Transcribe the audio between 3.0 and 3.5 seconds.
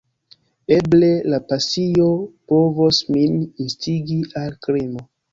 min